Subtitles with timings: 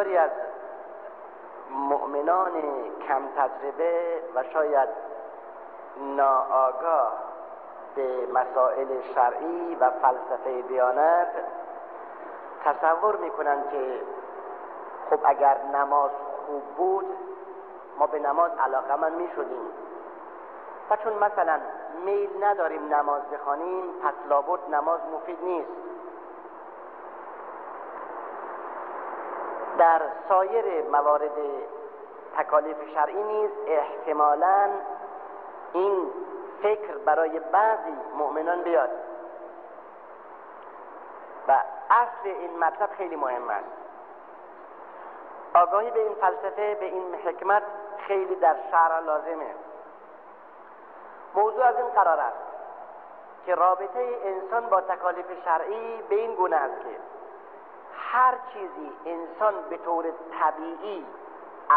[0.00, 0.30] بسیاری از
[1.70, 2.52] مؤمنان
[3.08, 4.88] کم تجربه و شاید
[6.16, 7.12] ناآگاه
[7.94, 11.28] به مسائل شرعی و فلسفه دیانت
[12.64, 14.00] تصور می‌کنند که
[15.10, 16.10] خب اگر نماز
[16.46, 17.06] خوب بود
[17.98, 19.70] ما به نماز علاقه من می‌شدیم.
[20.90, 21.60] و چون مثلا
[22.04, 25.89] میل نداریم نماز بخوانیم پس لابد نماز مفید نیست.
[29.80, 31.30] در سایر موارد
[32.38, 34.68] تکالیف شرعی نیز احتمالا
[35.72, 36.10] این
[36.62, 38.90] فکر برای بعضی مؤمنان بیاد.
[41.48, 43.66] و اصل این مطلب خیلی مهم است.
[45.54, 47.62] آگاهی به این فلسفه به این حکمت
[48.06, 49.54] خیلی در شرع لازمه.
[51.34, 52.50] موضوع از این قرار است
[53.46, 57.19] که رابطه انسان با تکالیف شرعی به این گونه است که
[58.12, 60.04] هر چیزی انسان به طور
[60.40, 61.06] طبیعی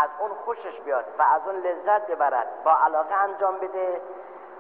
[0.02, 4.02] از اون خوشش بیاد و از اون لذت ببرد با علاقه انجام بده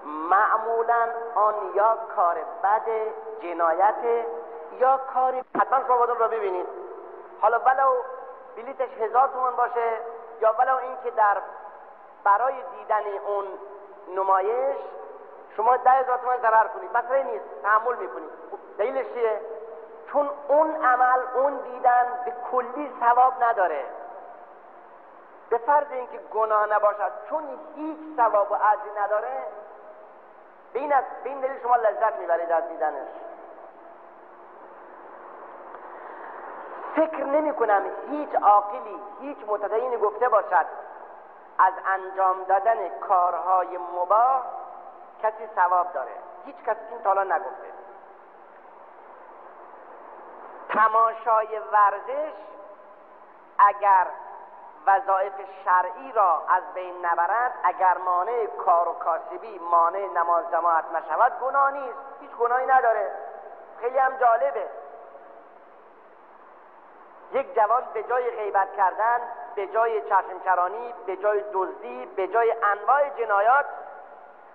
[0.05, 2.87] معمولا آن یا کار بد
[3.41, 4.25] جنایت
[4.79, 6.67] یا کاری حتما شما رو ببینید.
[7.41, 7.93] حالا ولو
[8.55, 9.97] بلیتش هزار تومان باشه
[10.41, 11.37] یا ولو اینکه در
[12.23, 13.45] برای دیدن اون
[14.15, 14.77] نمایش
[15.57, 16.97] شما ده هزار تومان ضرر کنید.
[16.97, 18.29] مسئله نیست تحمل می‌کنید.
[18.51, 19.41] خب، دلیلش چیه؟
[20.13, 23.85] چون اون عمل اون دیدن به کلی ثواب نداره.
[25.49, 27.43] به فرض اینکه گناه نباشد چون
[27.75, 29.43] هیچ ثواب و اجری نداره
[30.73, 30.89] به این,
[31.23, 33.07] به این دلیل شما لذت می‌برید از دیدنش.
[36.95, 40.65] فکر نمی کنم هیچ عاقلی هیچ متدینی گفته باشد
[41.59, 44.43] از انجام دادن کارهای مباه
[45.23, 46.15] کسی ثواب داره.
[46.45, 47.72] هیچ کسی این تالا نگفته.
[50.73, 52.33] تماشای ورزش
[53.57, 54.07] اگر
[54.85, 55.33] وظایف
[55.65, 61.71] شرعی را از بین نبرد اگر مانع کار و کاسبی مانع نماز جماعت نشود گناه
[61.71, 63.11] نیست هیچ گناهی نداره.
[63.81, 64.69] خیلی هم جالبه.
[67.31, 69.19] یک جوان به جای غیبت کردن
[69.55, 73.65] به جای چشمچرانی به جای دزدی به جای انواع جنایات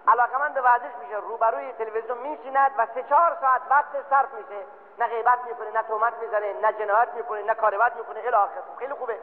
[0.09, 4.65] علاقمند به ورزش میشه روبروی تلویزیون میشیند و سه چهار ساعت وقت صرف میشه.
[4.99, 8.19] نه غیبت می‌کنه نه تومت می‌زنه نه جنایت می‌کنه نه کاربت می‌کنه.
[8.19, 8.37] الی
[8.79, 9.19] خیلی خوبه.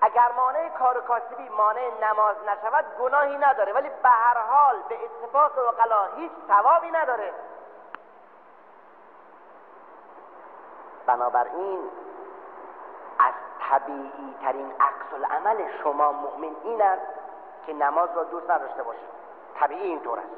[0.00, 3.72] اگر مانع کار و کاسبی مانع نماز نشود گناهی نداره.
[3.72, 7.32] ولی به هر حال به اتفاق وقلا هیچ ثوابی نداره.
[11.06, 11.90] بنابراین
[13.18, 13.34] از
[13.70, 17.27] طبیعی ترین عکس العمل شما مؤمن این است
[17.68, 19.08] که نماز را دوست نداشته باشید
[19.60, 20.28] طبیعی اینطور است.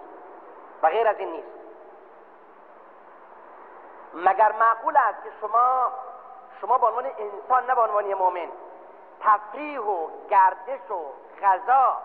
[0.82, 1.48] و غیر از این نیست.
[4.14, 5.86] مگر معقول است که شما
[6.60, 8.48] شما به عنوان انسان نه به عنوان مؤمن
[9.20, 11.04] تفریح و گردش و
[11.42, 11.96] غذا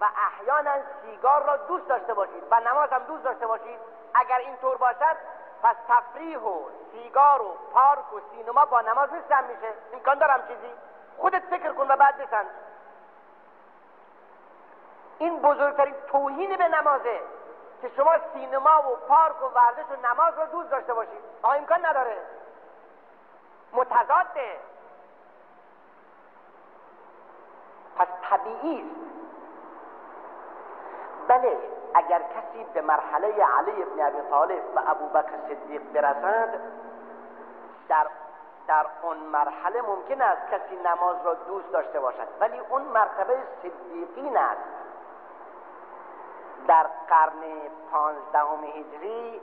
[0.00, 0.72] و احیانا
[1.02, 3.78] سیگار را دوست داشته باشید و نماز هم دوست داشته باشید
[4.14, 5.16] اگر اینطور باشد
[5.62, 6.62] پس تفریح و
[6.92, 9.74] سیگار و پارک و سینما با نماز نیستم میشه.
[9.92, 10.72] امکان دارم چیزی؟
[11.18, 12.46] خودت فکر کن و بعد بسنج.
[15.20, 17.20] این بزرگترین توهین به نمازه
[17.82, 21.20] که شما سینما و پارک و ورزش و نماز رو دوست داشته باشید.
[21.42, 22.16] آه امکان نداره.
[23.72, 24.58] متضاده
[27.98, 28.90] پس طبیعی
[31.28, 31.58] بله
[31.94, 36.60] اگر کسی به مرحله علی ابن ابی طالب و ابوبکر صدیق برسد
[37.88, 38.06] در
[38.66, 42.28] در اون مرحله ممکن است کسی نماز را دوست داشته باشد.
[42.40, 44.60] ولی اون مرتبه صدیقین است.
[46.66, 47.42] در قرن
[47.92, 49.40] پانزدهم هجری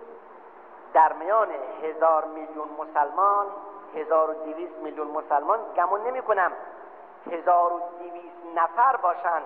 [0.93, 1.47] در میان
[1.83, 3.47] هزار میلیون مسلمان
[3.95, 6.51] هزار و دیویس میلیون مسلمان گمون نمی کنم.
[7.31, 9.43] هزار و دیویس نفر باشند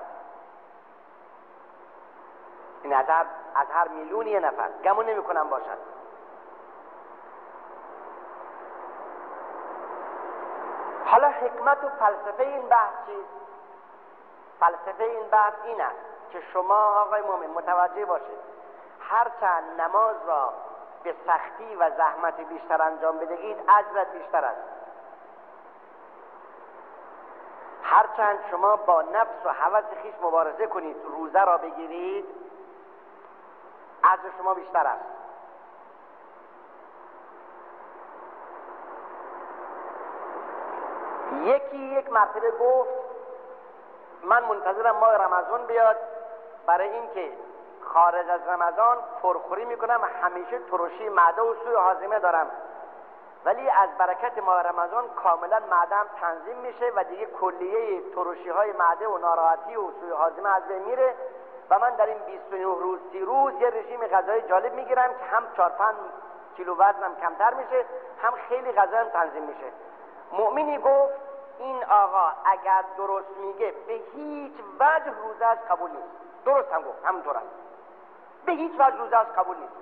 [2.84, 3.26] این از هر,
[3.56, 5.78] از هر میلیون یه نفر گمون نمی کنم باشند
[11.06, 13.42] حالا حکمت و فلسفه این بحث چیست؟
[14.60, 16.21] فلسفه این بحث این است.
[16.32, 18.40] که شما آقای مومن متوجه باشید
[19.00, 20.54] هرچند نماز را
[21.04, 24.62] به سختی و زحمت بیشتر انجام بدهید اجرت بیشتر است.
[27.84, 32.26] هرچند شما با نفس و حوث خیش مبارزه کنید روزه را بگیرید
[34.04, 35.06] از شما بیشتر است.
[41.44, 42.90] یکی یک مرتبه گفت
[44.24, 45.98] من منتظرم ماه رمضان بیاد.
[46.66, 47.32] برای اینکه
[47.82, 52.48] خارج از رمضان پرخوری می‌کنم همیشه ترشی معده و سوی حازمه دارم.
[53.46, 59.08] ولی از برکت ماه رمضان کاملا معدم تنظیم میشه و دیگه کلیه ترشی های معده
[59.08, 61.16] و ناراحتی و سوی حازمه از بین میره
[61.70, 65.44] و من در این 29 روز سی روز یه رژیم غذایی جالب می‌گیرم که هم
[65.58, 65.96] 4 5
[66.58, 67.86] کیلو وزنم کمتر میشه
[68.24, 69.72] هم خیلی غذایم تنظیم میشه.
[70.32, 71.14] مؤمنی گفت
[71.60, 76.31] این آقا اگر درست میگه به هیچ وجه روزش قبول نیست.
[76.46, 77.46] درست هم گفت همونطور است
[78.46, 79.74] به هیچ وجه روزش قبول نیست.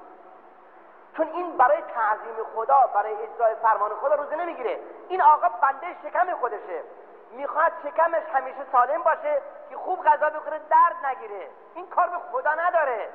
[1.17, 4.79] چون این برای تعظیم خدا برای اجرای فرمان خدا روزه نمی‌گیره.
[5.07, 6.83] این آقا بنده شکم خودشه.
[7.31, 11.49] می‌خواد شکمش همیشه سالم باشه که خوب غذا بخوره درد نگیره.
[11.75, 13.09] این کار به خدا نداره.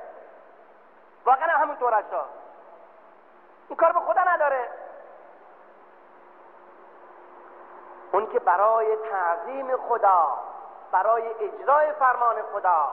[1.25, 2.03] واقعا همون طور
[3.69, 4.69] این کار به خدا نداره.
[8.11, 10.37] اون که برای تعظیم خدا
[10.91, 12.87] برای اجرای فرمان خدا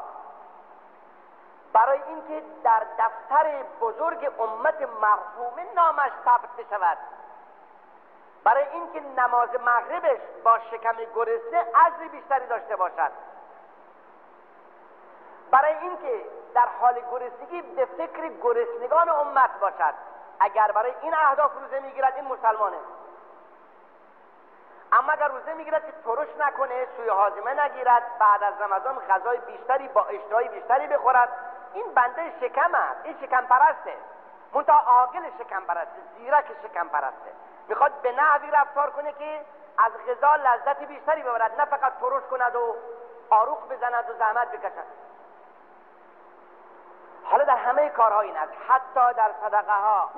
[1.72, 6.98] برای اینکه در دفتر بزرگ امت مرحومه نامش ثبت بشود.
[8.44, 13.10] برای اینکه نماز مغربش با شکم گرسنه عزری بیشتری داشته باشد.
[15.50, 16.24] برای اینکه
[16.54, 19.94] در حال گرسنگی به فکر گرسنگان امت باشد.
[20.40, 22.76] اگر برای این اهداف روزه می‌گیرد این مسلمانه.
[24.92, 29.88] اما اگر روزه می‌گیرد که ترش نکنه سوی حازمه نگیرد بعد از رمضان غذای بیشتری
[29.88, 31.28] با اشتهای بیشتری بخورد.
[31.74, 33.94] این بنده شکم است این شکم پرسته
[34.54, 37.32] منتها عاقل شکم پرسته زیرک شکم پرسته
[37.68, 39.40] می‌خواد به نحوی رفتار کنه که
[39.78, 41.60] از غذا لذت بیشتری ببرد.
[41.60, 42.74] نه فقط ترش کند و
[43.30, 44.84] آروخ بزند و زحمت بکشد.
[47.24, 50.10] حالا در همه کارها این است حتی در صدقه ها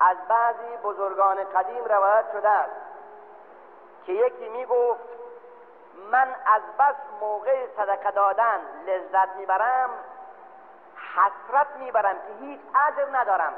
[0.00, 2.76] از بعضی بزرگان قدیم روایت شده است
[4.06, 5.08] که یکی می‌گفت
[6.10, 9.90] من از بس موقع صدقه دادن لذت می‌برم
[11.14, 13.52] حسرت می‌برم که هیچ اجر ندارم.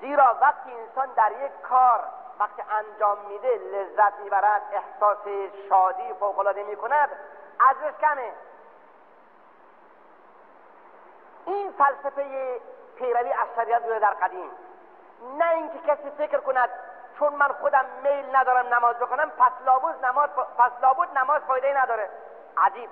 [0.00, 2.00] زیرا وقتی انسان در یک کار
[2.38, 5.18] وقتی انجام میده لذت می‌برد احساس
[5.68, 7.08] شادی فوقالعاده می‌کند
[7.70, 8.32] ازش کمه.
[11.46, 12.60] این فلسفه
[12.96, 14.50] پیروی از شریعت بوده در قدیم.
[15.38, 16.70] نه اینکه کسی فکر کند
[17.18, 22.10] چون من خودم میل ندارم نماز بخونم پس لابد نماز پس لابد نماز فایده نداره.
[22.56, 22.90] عجیب.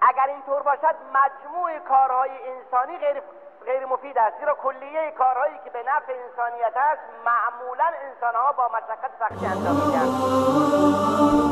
[0.00, 3.22] اگر اینطور باشد مجموع کارهای انسانی غیر
[3.64, 4.38] غیر مفید است.
[4.40, 11.47] زیرا کلیه کارهایی که به نفع انسانیت است معمولا انسانها با مشقت سختی انجام میدن